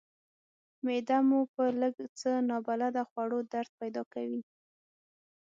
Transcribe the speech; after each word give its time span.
معده 0.85 1.17
مو 1.27 1.39
په 1.53 1.63
لږ 1.81 1.95
څه 2.19 2.31
نابلده 2.49 3.03
خوړو 3.09 3.39
درد 3.53 3.71
پیدا 3.81 4.03
کوي. 4.13 4.41